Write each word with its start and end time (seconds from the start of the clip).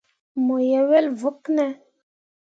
Mo 0.45 0.55
ye 0.69 0.79
wel 0.89 1.07
vokki 1.21 1.51
ne. 1.55 1.67